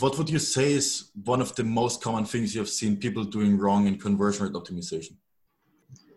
What 0.00 0.16
would 0.16 0.30
you 0.30 0.38
say 0.38 0.72
is 0.72 1.10
one 1.24 1.42
of 1.42 1.54
the 1.56 1.64
most 1.64 2.02
common 2.02 2.24
things 2.24 2.54
you 2.54 2.60
have 2.62 2.70
seen 2.70 2.96
people 2.96 3.22
doing 3.22 3.58
wrong 3.58 3.86
in 3.86 3.98
conversion 3.98 4.46
rate 4.46 4.54
optimization? 4.54 5.16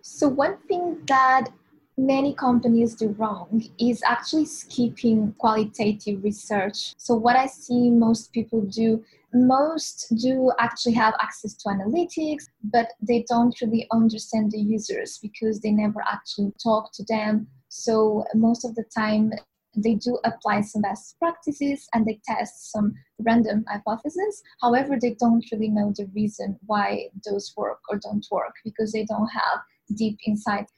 So, 0.02 0.29
one 0.29 0.58
thing 0.70 1.02
that 1.08 1.50
many 1.98 2.33
companies 2.33 2.96
do 2.96 3.09
wrong 3.19 3.61
is 3.77 4.01
actually 4.06 4.46
skipping 4.46 5.33
qualitative 5.38 6.24
research. 6.24 6.93
So, 6.98 7.14
what 7.16 7.35
I 7.35 7.46
see 7.48 7.90
most 7.90 8.32
people 8.32 8.61
do, 8.61 9.04
most 9.34 10.13
do 10.21 10.54
actually 10.59 10.93
have 10.93 11.13
access 11.21 11.54
to 11.55 11.70
analytics, 11.70 12.45
but 12.63 12.93
they 13.02 13.25
don't 13.27 13.59
really 13.61 13.86
understand 13.91 14.52
the 14.52 14.59
users 14.59 15.18
because 15.18 15.59
they 15.59 15.71
never 15.71 16.02
actually 16.09 16.54
talk 16.63 16.93
to 16.93 17.04
them. 17.09 17.47
So, 17.68 18.23
most 18.34 18.63
of 18.63 18.75
the 18.75 18.86
time, 18.95 19.34
they 19.75 19.95
do 19.95 20.19
apply 20.23 20.61
some 20.61 20.81
best 20.81 21.17
practices 21.19 21.87
and 21.93 22.05
they 22.05 22.19
test 22.25 22.71
some 22.71 22.93
random 23.19 23.65
hypotheses. 23.67 24.41
However, 24.61 24.97
they 24.99 25.15
don't 25.19 25.45
really 25.51 25.69
know 25.69 25.93
the 25.95 26.07
reason 26.15 26.59
why 26.65 27.09
those 27.25 27.54
work 27.57 27.79
or 27.89 27.97
don't 27.97 28.25
work 28.31 28.54
because 28.64 28.91
they 28.91 29.05
don't 29.05 29.28
have 29.28 29.59
deep 29.95 30.17
insight. 30.25 30.69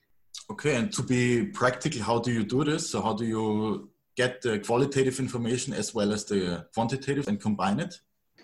Okay, 0.49 0.75
and 0.75 0.91
to 0.93 1.01
be 1.01 1.45
practical, 1.45 2.01
how 2.01 2.19
do 2.19 2.31
you 2.31 2.43
do 2.43 2.63
this? 2.63 2.89
So, 2.89 3.01
how 3.01 3.13
do 3.13 3.25
you 3.25 3.89
get 4.15 4.41
the 4.41 4.59
qualitative 4.59 5.19
information 5.19 5.73
as 5.73 5.93
well 5.93 6.13
as 6.13 6.25
the 6.25 6.67
quantitative 6.73 7.27
and 7.27 7.39
combine 7.39 7.79
it? 7.79 7.95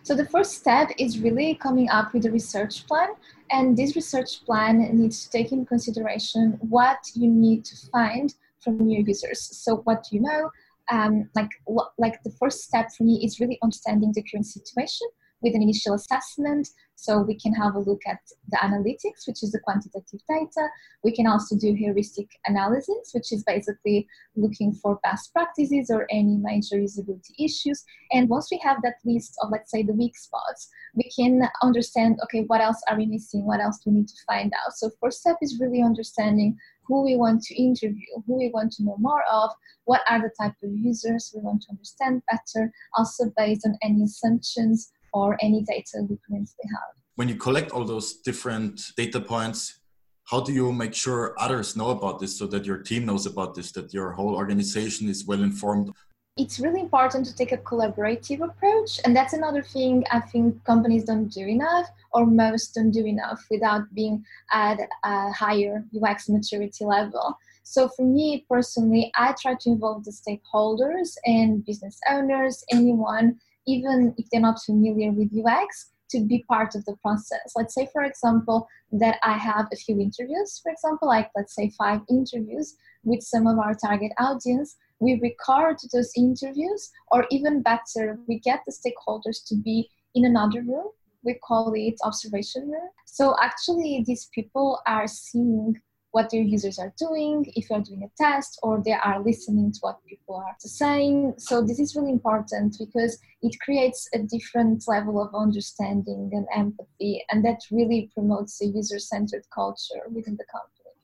So, 0.03 0.15
the 0.15 0.25
first 0.25 0.53
step 0.53 0.89
is 0.97 1.19
really 1.19 1.53
coming 1.55 1.89
up 1.89 2.13
with 2.13 2.25
a 2.25 2.31
research 2.31 2.87
plan. 2.87 3.09
And 3.51 3.77
this 3.77 3.95
research 3.95 4.43
plan 4.45 4.79
needs 4.97 5.23
to 5.25 5.29
take 5.29 5.51
into 5.51 5.65
consideration 5.65 6.57
what 6.61 6.99
you 7.13 7.29
need 7.29 7.65
to 7.65 7.75
find 7.91 8.33
from 8.63 8.87
your 8.87 9.01
users. 9.01 9.41
So, 9.63 9.77
what 9.83 10.03
do 10.03 10.15
you 10.15 10.21
know? 10.21 10.49
Um, 10.91 11.29
like, 11.35 11.49
like 11.97 12.21
the 12.23 12.33
first 12.39 12.61
step 12.61 12.89
for 12.97 13.03
me 13.03 13.23
is 13.23 13.39
really 13.39 13.59
understanding 13.63 14.11
the 14.13 14.23
current 14.23 14.45
situation 14.45 15.07
with 15.41 15.55
an 15.55 15.61
initial 15.61 15.93
assessment. 15.93 16.67
So 16.95 17.19
we 17.21 17.35
can 17.35 17.53
have 17.53 17.73
a 17.73 17.79
look 17.79 18.01
at 18.07 18.19
the 18.49 18.57
analytics, 18.57 19.27
which 19.27 19.41
is 19.41 19.51
the 19.51 19.59
quantitative 19.59 20.19
data. 20.29 20.67
We 21.03 21.15
can 21.15 21.25
also 21.25 21.57
do 21.57 21.73
heuristic 21.73 22.27
analysis, 22.45 23.09
which 23.13 23.31
is 23.31 23.43
basically 23.43 24.07
looking 24.35 24.71
for 24.73 24.99
best 25.01 25.33
practices 25.33 25.89
or 25.89 26.05
any 26.11 26.37
major 26.37 26.75
usability 26.75 27.33
issues. 27.39 27.83
And 28.11 28.29
once 28.29 28.49
we 28.51 28.61
have 28.63 28.77
that 28.83 28.97
list 29.03 29.33
of, 29.41 29.49
let's 29.51 29.71
say, 29.71 29.81
the 29.81 29.93
weak 29.93 30.15
spots, 30.15 30.69
we 30.93 31.09
can 31.17 31.41
understand, 31.63 32.19
okay, 32.25 32.43
what 32.45 32.61
else 32.61 32.79
are 32.87 32.97
we 32.97 33.07
missing? 33.07 33.47
What 33.47 33.61
else 33.61 33.79
do 33.79 33.89
we 33.89 33.97
need 33.97 34.07
to 34.09 34.23
find 34.27 34.53
out? 34.53 34.73
So 34.73 34.91
first 35.01 35.21
step 35.21 35.37
is 35.41 35.59
really 35.59 35.81
understanding 35.81 36.55
who 36.83 37.03
we 37.03 37.15
want 37.15 37.41
to 37.43 37.55
interview, 37.55 38.05
who 38.27 38.37
we 38.37 38.51
want 38.53 38.73
to 38.73 38.83
know 38.83 38.97
more 38.99 39.23
of, 39.31 39.49
what 39.85 40.01
are 40.07 40.21
the 40.21 40.29
type 40.39 40.53
of 40.63 40.69
users 40.71 41.31
we 41.33 41.41
want 41.41 41.63
to 41.63 41.71
understand 41.71 42.21
better, 42.29 42.71
also 42.95 43.31
based 43.37 43.65
on 43.65 43.77
any 43.81 44.03
assumptions 44.03 44.91
or 45.13 45.37
any 45.41 45.61
data 45.63 46.05
we 46.09 46.17
currently 46.27 46.65
have. 46.69 46.95
When 47.15 47.29
you 47.29 47.35
collect 47.35 47.71
all 47.71 47.85
those 47.85 48.13
different 48.15 48.81
data 48.95 49.19
points, 49.19 49.79
how 50.25 50.39
do 50.39 50.53
you 50.53 50.71
make 50.71 50.93
sure 50.93 51.35
others 51.37 51.75
know 51.75 51.89
about 51.89 52.19
this 52.19 52.37
so 52.37 52.47
that 52.47 52.65
your 52.65 52.77
team 52.77 53.05
knows 53.05 53.25
about 53.25 53.53
this, 53.53 53.71
that 53.73 53.93
your 53.93 54.11
whole 54.11 54.35
organization 54.35 55.09
is 55.09 55.25
well 55.25 55.43
informed? 55.43 55.91
It's 56.37 56.59
really 56.59 56.79
important 56.79 57.25
to 57.25 57.35
take 57.35 57.51
a 57.51 57.57
collaborative 57.57 58.41
approach. 58.41 59.01
And 59.03 59.13
that's 59.13 59.33
another 59.33 59.61
thing 59.61 60.05
I 60.09 60.21
think 60.21 60.63
companies 60.63 61.03
don't 61.03 61.27
do 61.27 61.45
enough, 61.45 61.87
or 62.13 62.25
most 62.25 62.75
don't 62.75 62.91
do 62.91 63.05
enough 63.05 63.45
without 63.51 63.93
being 63.93 64.23
at 64.53 64.79
a 65.03 65.31
higher 65.33 65.83
UX 65.93 66.29
maturity 66.29 66.85
level. 66.85 67.37
So 67.63 67.89
for 67.89 68.05
me 68.05 68.45
personally, 68.49 69.11
I 69.17 69.33
try 69.33 69.55
to 69.55 69.69
involve 69.69 70.05
the 70.05 70.11
stakeholders 70.11 71.15
and 71.25 71.65
business 71.65 71.99
owners, 72.09 72.63
anyone 72.71 73.37
even 73.67 74.13
if 74.17 74.25
they're 74.29 74.41
not 74.41 74.61
familiar 74.61 75.11
with 75.11 75.29
UX, 75.33 75.91
to 76.11 76.19
be 76.19 76.43
part 76.47 76.75
of 76.75 76.85
the 76.85 76.95
process. 77.01 77.53
Let's 77.55 77.73
say, 77.73 77.87
for 77.91 78.03
example, 78.03 78.67
that 78.91 79.17
I 79.23 79.37
have 79.37 79.67
a 79.71 79.75
few 79.75 79.99
interviews, 79.99 80.59
for 80.61 80.71
example, 80.71 81.07
like 81.07 81.29
let's 81.35 81.55
say 81.55 81.71
five 81.77 82.01
interviews 82.09 82.75
with 83.03 83.23
some 83.23 83.47
of 83.47 83.57
our 83.57 83.73
target 83.73 84.11
audience. 84.19 84.75
We 84.99 85.19
record 85.21 85.77
those 85.91 86.11
interviews, 86.15 86.91
or 87.11 87.25
even 87.31 87.63
better, 87.63 88.19
we 88.27 88.39
get 88.39 88.61
the 88.65 88.73
stakeholders 88.73 89.43
to 89.47 89.55
be 89.55 89.89
in 90.13 90.25
another 90.25 90.61
room. 90.61 90.89
We 91.23 91.35
call 91.35 91.73
it 91.75 91.95
observation 92.03 92.69
room. 92.69 92.89
So 93.05 93.35
actually, 93.41 94.03
these 94.05 94.29
people 94.33 94.79
are 94.85 95.07
seeing 95.07 95.79
what 96.11 96.31
your 96.33 96.43
users 96.43 96.77
are 96.77 96.93
doing, 96.97 97.45
if 97.55 97.69
you're 97.69 97.81
doing 97.81 98.03
a 98.03 98.11
test, 98.21 98.59
or 98.61 98.81
they 98.83 98.93
are 98.93 99.23
listening 99.23 99.71
to 99.71 99.79
what 99.81 100.05
people 100.05 100.35
are 100.35 100.55
saying. 100.59 101.33
So 101.37 101.61
this 101.61 101.79
is 101.79 101.95
really 101.95 102.11
important 102.11 102.75
because 102.77 103.17
it 103.41 103.55
creates 103.61 104.09
a 104.13 104.19
different 104.19 104.83
level 104.87 105.21
of 105.21 105.33
understanding 105.33 106.29
and 106.33 106.45
empathy, 106.55 107.23
and 107.29 107.43
that 107.45 107.59
really 107.71 108.11
promotes 108.13 108.61
a 108.61 108.65
user-centered 108.65 109.45
culture 109.53 110.03
within 110.09 110.37
the 110.37 110.45
company. 110.51 110.95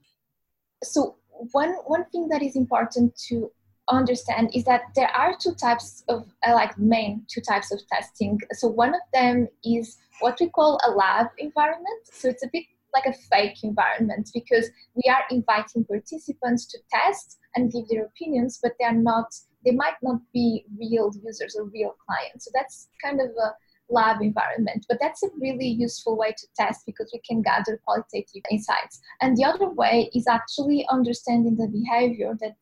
So 0.83 1.15
one 1.51 1.73
one 1.85 2.05
thing 2.05 2.27
that 2.29 2.41
is 2.41 2.55
important 2.55 3.15
to 3.29 3.51
understand 3.89 4.49
is 4.53 4.65
that 4.65 4.81
there 4.95 5.09
are 5.09 5.35
two 5.39 5.53
types 5.53 6.03
of 6.09 6.27
uh, 6.45 6.53
like 6.53 6.77
main 6.77 7.25
two 7.29 7.39
types 7.41 7.71
of 7.71 7.79
testing 7.87 8.37
so 8.51 8.67
one 8.67 8.93
of 8.93 9.01
them 9.13 9.47
is 9.63 9.97
what 10.19 10.37
we 10.41 10.49
call 10.49 10.77
a 10.85 10.91
lab 10.91 11.27
environment 11.37 12.01
so 12.03 12.27
it's 12.27 12.43
a 12.43 12.49
bit 12.51 12.65
like 12.93 13.05
a 13.05 13.17
fake 13.31 13.63
environment 13.63 14.29
because 14.33 14.69
we 14.95 15.03
are 15.09 15.23
inviting 15.29 15.83
participants 15.85 16.65
to 16.65 16.77
test 16.91 17.37
and 17.55 17.71
give 17.71 17.87
their 17.89 18.05
opinions, 18.05 18.59
but 18.61 18.73
they 18.79 18.85
are 18.85 18.93
not, 18.93 19.33
they 19.65 19.71
might 19.71 19.97
not 20.01 20.19
be 20.33 20.65
real 20.77 21.11
users 21.23 21.55
or 21.57 21.65
real 21.65 21.95
clients. 22.05 22.45
So 22.45 22.51
that's 22.53 22.89
kind 23.03 23.19
of 23.19 23.27
a 23.27 23.55
lab 23.89 24.21
environment. 24.21 24.85
But 24.89 24.97
that's 24.99 25.23
a 25.23 25.29
really 25.39 25.67
useful 25.67 26.17
way 26.17 26.31
to 26.37 26.47
test 26.55 26.85
because 26.85 27.09
we 27.13 27.19
can 27.27 27.41
gather 27.41 27.79
qualitative 27.85 28.43
insights. 28.51 28.99
And 29.21 29.35
the 29.37 29.45
other 29.45 29.69
way 29.69 30.09
is 30.13 30.27
actually 30.27 30.85
understanding 30.89 31.55
the 31.55 31.67
behavior 31.67 32.37
that 32.41 32.57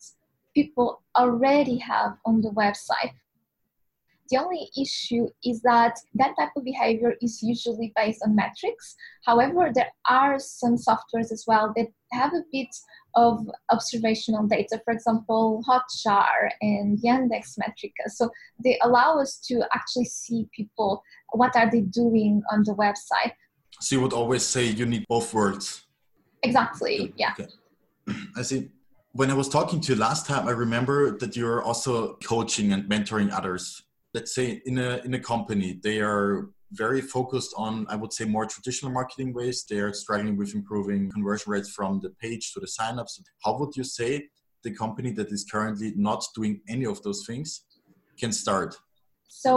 people 0.54 1.02
already 1.16 1.78
have 1.78 2.18
on 2.26 2.42
the 2.42 2.50
website. 2.50 3.14
The 4.32 4.38
only 4.38 4.70
issue 4.76 5.28
is 5.44 5.62
that 5.62 6.00
that 6.16 6.34
type 6.38 6.50
of 6.58 6.64
behavior 6.64 7.14
is 7.22 7.44
usually 7.44 7.94
based 7.96 8.24
on 8.26 8.36
metrics. 8.36 8.96
However, 9.24 9.72
there 9.74 9.92
are 10.10 10.40
some 10.40 10.78
softwares 10.78 11.32
as 11.32 11.44
well 11.46 11.72
that 11.76 11.88
have 12.12 12.34
a 12.34 12.42
bit 12.52 12.70
of 13.14 13.48
observational 13.72 14.48
data, 14.48 14.82
for 14.84 14.94
example, 14.94 15.64
Hotjar 15.68 16.50
and 16.62 16.98
Yandex 17.00 17.58
Metrica. 17.60 18.10
So 18.10 18.30
they 18.64 18.80
allow 18.82 19.20
us 19.20 19.38
to 19.48 19.64
actually 19.74 20.06
see 20.06 20.48
people, 20.56 21.04
what 21.34 21.56
are 21.56 21.70
they 21.70 21.82
doing 21.82 22.42
on 22.52 22.64
the 22.64 22.74
website. 22.74 23.34
So 23.80 23.96
you 23.96 24.02
would 24.02 24.14
always 24.14 24.44
say 24.44 24.66
you 24.66 24.88
need 24.88 25.06
both 25.08 25.34
worlds. 25.34 25.86
Exactly, 26.42 27.14
yeah. 27.16 27.34
Okay. 27.40 27.48
I 28.36 28.42
see. 28.42 28.70
When 29.12 29.32
I 29.32 29.34
was 29.34 29.48
talking 29.48 29.80
to 29.82 29.94
you 29.94 30.00
last 30.00 30.26
time, 30.26 30.48
I 30.48 30.52
remember 30.52 31.18
that 31.20 31.38
you're 31.38 31.64
also 31.64 32.16
coaching 32.16 32.74
and 32.74 32.84
mentoring 32.90 33.32
others 33.32 33.85
let's 34.16 34.34
say 34.34 34.62
in 34.66 34.78
a 34.80 34.92
in 35.08 35.14
a 35.14 35.20
company 35.34 35.70
they 35.88 36.00
are 36.00 36.50
very 36.72 37.02
focused 37.16 37.54
on 37.66 37.86
i 37.94 37.96
would 38.02 38.14
say 38.18 38.26
more 38.26 38.48
traditional 38.56 38.92
marketing 39.00 39.30
ways. 39.40 39.58
They 39.70 39.80
are 39.86 39.94
struggling 40.04 40.36
with 40.42 40.56
improving 40.60 41.02
conversion 41.18 41.52
rates 41.54 41.70
from 41.78 41.92
the 42.04 42.12
page 42.24 42.46
to 42.54 42.60
the 42.64 42.72
signups. 42.78 43.14
How 43.44 43.54
would 43.60 43.74
you 43.80 43.86
say 44.00 44.12
the 44.66 44.74
company 44.84 45.12
that 45.18 45.30
is 45.36 45.42
currently 45.54 45.90
not 46.10 46.22
doing 46.38 46.54
any 46.76 46.86
of 46.94 46.98
those 47.04 47.22
things 47.28 47.50
can 48.22 48.32
start? 48.44 48.72
So 49.44 49.54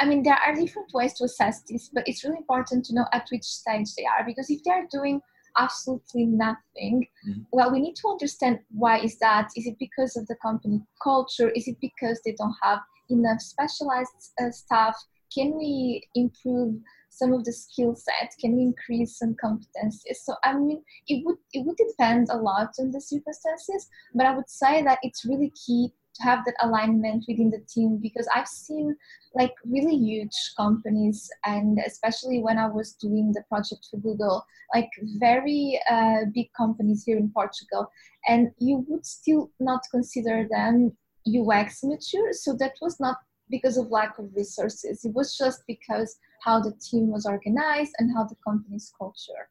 i 0.00 0.04
mean 0.10 0.20
there 0.26 0.40
are 0.44 0.54
different 0.62 0.90
ways 0.98 1.12
to 1.16 1.22
assess 1.28 1.56
this 1.68 1.84
but 1.94 2.04
it's 2.08 2.22
really 2.24 2.42
important 2.44 2.80
to 2.86 2.94
know 2.96 3.06
at 3.16 3.24
which 3.32 3.46
stage 3.60 3.88
they 3.96 4.06
are 4.12 4.22
because 4.30 4.48
if 4.54 4.60
they 4.64 4.74
are 4.78 4.86
doing 4.98 5.16
absolutely 5.64 6.24
nothing 6.44 6.94
mm-hmm. 7.26 7.42
well 7.56 7.70
we 7.74 7.80
need 7.86 7.96
to 8.02 8.08
understand 8.14 8.54
why 8.82 8.94
is 9.08 9.14
that? 9.26 9.46
Is 9.58 9.66
it 9.70 9.76
because 9.86 10.12
of 10.18 10.24
the 10.30 10.38
company 10.46 10.78
culture? 11.08 11.50
Is 11.58 11.64
it 11.72 11.78
because 11.88 12.18
they 12.24 12.34
don't 12.40 12.58
have 12.66 12.80
enough 13.12 13.40
specialized 13.40 14.32
uh, 14.40 14.50
staff? 14.50 14.96
Can 15.34 15.56
we 15.56 16.02
improve 16.14 16.76
some 17.10 17.32
of 17.32 17.44
the 17.44 17.52
skill 17.52 17.94
set? 17.94 18.34
Can 18.40 18.56
we 18.56 18.62
increase 18.62 19.18
some 19.18 19.36
competencies? 19.42 20.16
So 20.24 20.34
I 20.44 20.54
mean, 20.58 20.82
it 21.08 21.24
would 21.24 21.38
it 21.52 21.64
would 21.64 21.76
depend 21.76 22.28
a 22.30 22.36
lot 22.36 22.70
on 22.78 22.90
the 22.90 23.00
circumstances, 23.00 23.88
but 24.14 24.26
I 24.26 24.34
would 24.34 24.48
say 24.48 24.82
that 24.82 24.98
it's 25.02 25.24
really 25.24 25.52
key 25.66 25.92
to 26.14 26.22
have 26.22 26.44
that 26.44 26.54
alignment 26.62 27.24
within 27.28 27.50
the 27.50 27.64
team 27.68 27.98
because 28.02 28.28
I've 28.34 28.48
seen 28.48 28.96
like 29.34 29.54
really 29.64 29.96
huge 29.96 30.36
companies 30.56 31.30
and 31.44 31.78
especially 31.86 32.42
when 32.42 32.58
I 32.58 32.66
was 32.66 32.92
doing 32.94 33.32
the 33.32 33.42
project 33.48 33.88
for 33.90 33.96
Google, 33.98 34.44
like 34.74 34.90
very 35.18 35.80
uh, 35.90 36.26
big 36.34 36.52
companies 36.54 37.04
here 37.04 37.16
in 37.16 37.30
Portugal, 37.30 37.90
and 38.28 38.50
you 38.58 38.84
would 38.88 39.06
still 39.06 39.50
not 39.58 39.80
consider 39.90 40.46
them 40.50 40.96
UX 41.26 41.82
mature. 41.84 42.32
So 42.32 42.54
that 42.58 42.74
was 42.80 42.98
not 43.00 43.16
because 43.50 43.76
of 43.76 43.90
lack 43.90 44.18
of 44.18 44.30
resources. 44.34 45.04
It 45.04 45.14
was 45.14 45.36
just 45.36 45.62
because 45.66 46.16
how 46.42 46.60
the 46.60 46.72
team 46.72 47.10
was 47.10 47.26
organized 47.26 47.92
and 47.98 48.10
how 48.14 48.24
the 48.24 48.36
company's 48.46 48.92
culture. 48.98 49.48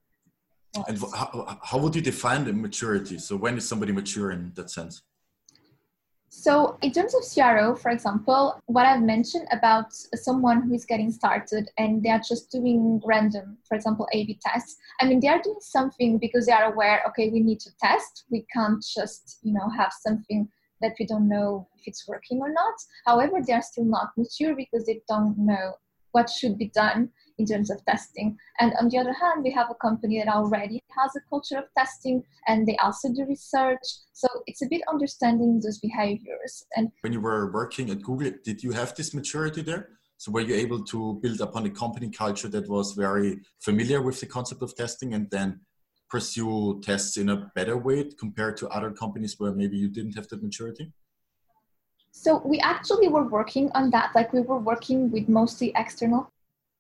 Was. 0.76 0.86
And 0.88 0.98
how, 1.14 1.60
how 1.64 1.78
would 1.80 1.96
you 1.96 2.02
define 2.02 2.46
the 2.46 2.54
maturity? 2.54 3.18
So 3.20 3.36
when 3.36 3.58
is 3.58 3.68
somebody 3.68 3.92
mature 3.92 4.32
in 4.32 4.52
that 4.56 4.70
sense? 4.70 5.04
So, 6.34 6.78
in 6.82 6.94
terms 6.94 7.14
of 7.14 7.24
CRO, 7.30 7.76
for 7.76 7.92
example, 7.92 8.58
what 8.68 8.86
I've 8.86 9.02
mentioned 9.02 9.48
about 9.52 9.92
someone 9.92 10.62
who 10.62 10.74
is 10.74 10.86
getting 10.86 11.12
started 11.12 11.70
and 11.78 12.02
they 12.02 12.10
are 12.10 12.22
just 12.26 12.50
doing 12.50 13.02
random, 13.06 13.58
for 13.68 13.76
example, 13.76 14.08
A 14.14 14.26
B 14.26 14.40
tests, 14.42 14.78
I 15.02 15.08
mean, 15.08 15.20
they 15.20 15.28
are 15.28 15.42
doing 15.42 15.60
something 15.60 16.20
because 16.20 16.46
they 16.46 16.54
are 16.54 16.72
aware, 16.72 17.02
okay, 17.10 17.30
we 17.30 17.42
need 17.42 17.60
to 17.60 17.70
test. 17.84 18.24
We 18.32 18.46
can't 18.54 18.82
just, 18.82 19.40
you 19.44 19.52
know, 19.52 19.68
have 19.78 19.92
something 19.92 20.48
that 20.82 20.96
we 21.00 21.06
don't 21.06 21.28
know 21.28 21.68
if 21.78 21.88
it's 21.88 22.08
working 22.08 22.40
or 22.40 22.52
not. 22.52 22.74
However, 23.06 23.40
they 23.46 23.54
are 23.54 23.62
still 23.62 23.86
not 23.86 24.12
mature 24.18 24.56
because 24.56 24.86
they 24.86 25.02
don't 25.08 25.38
know 25.38 25.74
what 26.12 26.30
should 26.30 26.58
be 26.58 26.70
done 26.70 27.10
in 27.38 27.46
terms 27.46 27.72
of 27.72 27.84
testing. 27.86 28.38
And 28.60 28.74
on 28.80 28.90
the 28.90 28.98
other 28.98 29.14
hand, 29.14 29.44
we 29.44 29.52
have 29.52 29.68
a 29.72 29.76
company 29.76 30.20
that 30.20 30.32
already 30.32 30.84
has 30.98 31.16
a 31.16 31.22
culture 31.30 31.58
of 31.58 31.66
testing 31.78 32.24
and 32.48 32.68
they 32.68 32.78
also 32.78 33.10
do 33.14 33.26
research. 33.26 33.80
So 34.14 34.28
it's 34.46 34.62
a 34.62 34.68
bit 34.68 34.82
understanding 34.92 35.60
those 35.64 35.80
behaviors. 35.80 36.66
And 36.76 36.92
when 37.02 37.14
you 37.14 37.22
were 37.22 37.52
working 37.52 37.90
at 37.90 38.02
Google, 38.02 38.32
did 38.44 38.64
you 38.64 38.72
have 38.72 38.96
this 38.96 39.14
maturity 39.14 39.62
there? 39.62 39.90
So 40.18 40.32
were 40.32 40.42
you 40.42 40.54
able 40.54 40.84
to 40.86 41.20
build 41.24 41.42
upon 41.42 41.66
a 41.66 41.70
company 41.72 42.10
culture 42.10 42.48
that 42.50 42.70
was 42.70 42.92
very 42.92 43.40
familiar 43.60 44.02
with 44.02 44.20
the 44.20 44.28
concept 44.28 44.62
of 44.62 44.76
testing 44.76 45.16
and 45.16 45.28
then 45.32 45.62
pursue 46.12 46.82
tests 46.84 47.16
in 47.18 47.30
a 47.30 47.50
better 47.56 47.78
way 47.78 48.04
compared 48.20 48.58
to 48.58 48.68
other 48.70 48.92
companies 48.92 49.40
where 49.40 49.54
maybe 49.54 49.78
you 49.78 49.88
didn't 49.88 50.14
have 50.14 50.28
that 50.28 50.44
maturity? 50.44 50.92
So 52.12 52.42
we 52.46 52.60
actually 52.60 53.08
were 53.08 53.28
working 53.28 53.72
on 53.74 53.90
that. 53.92 54.12
Like 54.14 54.34
we 54.34 54.42
were 54.42 54.60
working 54.60 55.10
with 55.10 55.30
mostly 55.30 55.72
external. 55.76 56.30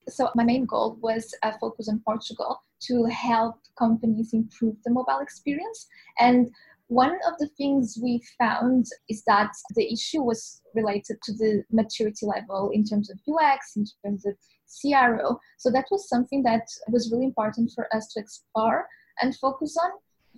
So 0.10 0.30
my 0.36 0.44
main 0.44 0.66
goal 0.66 0.98
was 1.02 1.34
a 1.44 1.58
focus 1.58 1.88
on 1.88 2.02
Portugal 2.06 2.62
to 2.88 3.06
help 3.06 3.56
companies 3.80 4.34
improve 4.34 4.76
the 4.84 4.92
mobile 4.92 5.20
experience. 5.20 5.88
And 6.20 6.52
one 6.88 7.18
of 7.26 7.38
the 7.40 7.48
things 7.58 7.98
we 8.04 8.22
found 8.38 8.86
is 9.08 9.24
that 9.26 9.52
the 9.76 9.94
issue 9.94 10.22
was 10.22 10.62
related 10.76 11.18
to 11.24 11.32
the 11.32 11.64
maturity 11.72 12.26
level 12.26 12.72
in 12.74 12.84
terms 12.84 13.10
of 13.10 13.18
UX, 13.26 13.78
in 13.78 13.86
terms 14.04 14.26
of 14.26 14.34
CRO. 14.68 15.40
So 15.58 15.72
that 15.72 15.86
was 15.90 16.10
something 16.10 16.44
that 16.44 16.68
was 16.90 17.10
really 17.10 17.26
important 17.26 17.72
for 17.74 17.88
us 17.96 18.12
to 18.14 18.20
explore 18.20 18.86
and 19.22 19.36
focus 19.38 19.78
on 19.82 19.92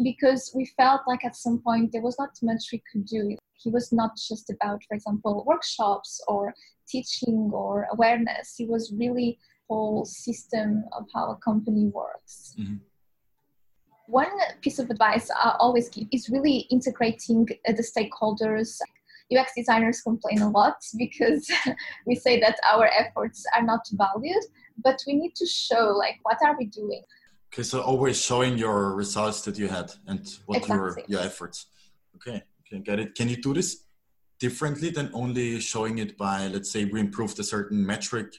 because 0.04 0.52
we 0.56 0.66
felt 0.78 1.02
like 1.08 1.24
at 1.24 1.36
some 1.36 1.60
point 1.60 1.92
there 1.92 2.02
was 2.02 2.18
not 2.18 2.32
much 2.42 2.70
we 2.72 2.82
could 2.92 3.06
do. 3.06 3.38
He 3.56 3.70
was 3.70 3.92
not 3.92 4.12
just 4.18 4.50
about, 4.50 4.82
for 4.88 4.96
example, 4.96 5.44
workshops 5.46 6.22
or 6.28 6.54
teaching 6.88 7.52
or 7.54 7.88
awareness. 7.92 8.56
He 8.58 8.66
was 8.66 8.94
really 8.98 9.38
whole 9.70 10.06
system 10.06 10.84
of 10.92 11.06
how 11.14 11.32
a 11.32 11.38
company 11.38 11.86
works. 11.88 12.56
Mm-hmm. 12.60 12.76
One 14.08 14.32
piece 14.62 14.80
of 14.80 14.90
advice 14.90 15.30
I 15.32 15.56
always 15.60 15.90
give 15.90 16.08
is 16.12 16.30
really 16.30 16.68
integrating 16.70 17.48
the 17.66 17.84
stakeholders. 17.84 18.80
UX 19.36 19.54
designers 19.56 20.02
complain 20.02 20.42
a 20.42 20.50
lot 20.50 20.76
because 20.98 21.50
we 22.06 22.16
say 22.16 22.40
that 22.42 22.60
our 22.72 22.88
efforts 22.88 23.46
are 23.56 23.64
not 23.64 23.88
valued, 23.94 24.44
but 24.84 25.00
we 25.08 25.14
need 25.14 25.36
to 25.36 25.46
show 25.46 25.96
like 25.98 26.20
what 26.24 26.38
are 26.44 26.58
we 26.58 26.66
doing 26.66 27.04
Okay, 27.54 27.62
so 27.62 27.82
always 27.82 28.20
showing 28.20 28.58
your 28.58 28.96
results 28.96 29.42
that 29.42 29.60
you 29.60 29.68
had 29.68 29.92
and 30.08 30.28
what 30.48 30.58
exactly. 30.58 30.76
your 30.76 30.98
your 31.08 31.22
efforts. 31.22 31.68
Okay, 32.16 32.42
okay, 32.62 32.82
get 32.82 33.00
it. 33.00 33.14
Can 33.14 33.30
you 33.30 33.38
do 33.38 33.54
this 33.54 33.84
differently 34.40 34.90
than 34.90 35.12
only 35.14 35.60
showing 35.60 36.00
it 36.00 36.18
by, 36.18 36.48
let's 36.48 36.72
say, 36.72 36.86
we 36.86 37.00
improved 37.00 37.38
a 37.40 37.44
certain 37.44 37.86
metric 37.86 38.34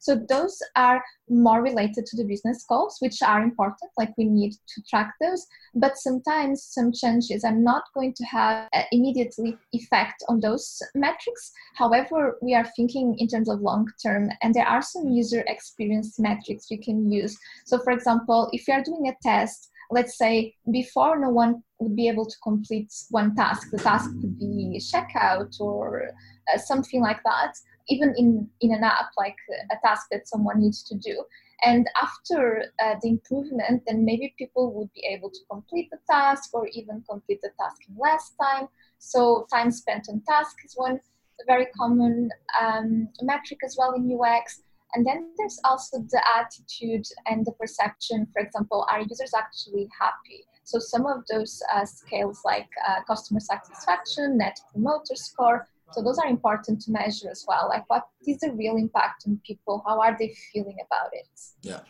so 0.00 0.16
those 0.28 0.58
are 0.76 1.04
more 1.28 1.62
related 1.62 2.06
to 2.06 2.16
the 2.16 2.24
business 2.24 2.64
goals, 2.66 2.96
which 3.00 3.22
are 3.22 3.42
important, 3.42 3.90
like 3.98 4.16
we 4.16 4.24
need 4.24 4.52
to 4.52 4.82
track 4.88 5.12
those. 5.20 5.46
But 5.74 5.98
sometimes 5.98 6.64
some 6.64 6.90
changes 6.90 7.44
are 7.44 7.54
not 7.54 7.84
going 7.94 8.14
to 8.14 8.24
have 8.24 8.68
immediately 8.92 9.58
effect 9.72 10.24
on 10.28 10.40
those 10.40 10.82
metrics. 10.94 11.52
However, 11.74 12.38
we 12.40 12.54
are 12.54 12.66
thinking 12.76 13.14
in 13.18 13.28
terms 13.28 13.50
of 13.50 13.60
long 13.60 13.86
term, 14.02 14.30
and 14.42 14.54
there 14.54 14.66
are 14.66 14.82
some 14.82 15.08
user 15.08 15.44
experience 15.46 16.18
metrics 16.18 16.70
we 16.70 16.78
can 16.78 17.12
use. 17.12 17.36
So 17.66 17.78
for 17.78 17.92
example, 17.92 18.48
if 18.52 18.66
you 18.66 18.74
are 18.74 18.82
doing 18.82 19.08
a 19.08 19.16
test, 19.22 19.70
let's 19.90 20.16
say 20.16 20.54
before 20.70 21.18
no 21.18 21.28
one 21.28 21.62
would 21.78 21.94
be 21.94 22.08
able 22.08 22.24
to 22.24 22.36
complete 22.42 22.90
one 23.10 23.34
task, 23.34 23.70
the 23.70 23.78
task 23.78 24.10
could 24.20 24.38
be 24.38 24.80
checkout 24.80 25.60
or 25.60 26.10
uh, 26.52 26.58
something 26.58 27.02
like 27.02 27.20
that 27.24 27.52
even 27.90 28.14
in, 28.16 28.48
in 28.60 28.72
an 28.72 28.84
app, 28.84 29.10
like 29.18 29.36
a 29.70 29.76
task 29.86 30.06
that 30.12 30.28
someone 30.28 30.60
needs 30.60 30.82
to 30.84 30.94
do. 30.94 31.24
And 31.62 31.86
after 32.00 32.64
uh, 32.82 32.94
the 33.02 33.10
improvement, 33.10 33.82
then 33.86 34.04
maybe 34.04 34.34
people 34.38 34.72
would 34.72 34.90
be 34.94 35.04
able 35.10 35.30
to 35.30 35.40
complete 35.50 35.90
the 35.90 35.98
task 36.10 36.50
or 36.54 36.66
even 36.68 37.04
complete 37.08 37.40
the 37.42 37.50
task 37.60 37.82
in 37.88 37.96
less 37.98 38.32
time. 38.40 38.68
So 38.98 39.46
time 39.52 39.70
spent 39.70 40.08
on 40.08 40.22
task 40.26 40.56
is 40.64 40.72
one 40.74 41.00
very 41.46 41.66
common 41.76 42.30
um, 42.60 43.08
metric 43.22 43.60
as 43.64 43.76
well 43.78 43.92
in 43.92 44.10
UX. 44.10 44.62
And 44.94 45.06
then 45.06 45.30
there's 45.36 45.60
also 45.64 45.98
the 45.98 46.22
attitude 46.36 47.06
and 47.26 47.46
the 47.46 47.52
perception. 47.52 48.26
For 48.32 48.42
example, 48.42 48.86
are 48.90 49.00
users 49.00 49.32
actually 49.36 49.88
happy? 49.98 50.46
So 50.64 50.78
some 50.78 51.06
of 51.06 51.24
those 51.30 51.62
uh, 51.74 51.84
scales 51.84 52.40
like 52.44 52.68
uh, 52.88 53.02
customer 53.06 53.40
satisfaction, 53.40 54.38
net 54.38 54.60
promoter 54.72 55.16
score, 55.16 55.68
so 55.92 56.02
those 56.02 56.18
are 56.18 56.26
important 56.26 56.80
to 56.82 56.90
measure 56.90 57.30
as 57.30 57.44
well. 57.46 57.68
Like 57.68 57.84
what 57.88 58.06
is 58.26 58.38
the 58.40 58.52
real 58.52 58.76
impact 58.76 59.24
on 59.26 59.40
people? 59.46 59.82
How 59.86 60.00
are 60.00 60.16
they 60.18 60.34
feeling 60.52 60.76
about 60.86 61.10
it? 61.12 61.28
Yeah. 61.62 61.80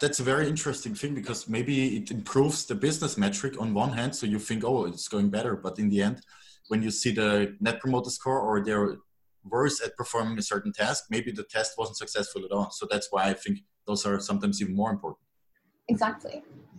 That's 0.00 0.18
a 0.18 0.24
very 0.24 0.48
interesting 0.48 0.94
thing 0.94 1.14
because 1.14 1.48
maybe 1.48 1.96
it 1.96 2.10
improves 2.10 2.66
the 2.66 2.74
business 2.74 3.16
metric 3.16 3.60
on 3.60 3.74
one 3.74 3.92
hand. 3.92 4.16
So 4.16 4.26
you 4.26 4.38
think, 4.38 4.64
oh, 4.64 4.86
it's 4.86 5.08
going 5.08 5.30
better. 5.30 5.54
But 5.54 5.78
in 5.78 5.88
the 5.88 6.02
end, 6.02 6.20
when 6.68 6.82
you 6.82 6.90
see 6.90 7.12
the 7.12 7.56
net 7.60 7.80
promoter 7.80 8.10
score 8.10 8.40
or 8.40 8.64
they're 8.64 8.96
worse 9.44 9.80
at 9.84 9.96
performing 9.96 10.38
a 10.38 10.42
certain 10.42 10.72
task, 10.72 11.04
maybe 11.10 11.30
the 11.30 11.44
test 11.44 11.74
wasn't 11.78 11.98
successful 11.98 12.44
at 12.44 12.50
all. 12.50 12.70
So 12.72 12.86
that's 12.90 13.08
why 13.10 13.24
I 13.24 13.34
think 13.34 13.60
those 13.86 14.04
are 14.06 14.18
sometimes 14.18 14.60
even 14.60 14.74
more 14.74 14.90
important. 14.90 15.20
Exactly. 15.88 16.42